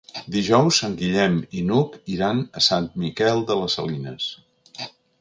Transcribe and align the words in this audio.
Dijous 0.35 0.79
en 0.87 0.95
Guillem 1.01 1.35
i 1.59 1.61
n'Hug 1.69 1.99
iran 2.15 2.43
a 2.61 2.65
Sant 2.71 2.91
Miquel 3.05 3.47
de 3.53 3.63
les 3.63 3.81
Salines. 3.81 4.31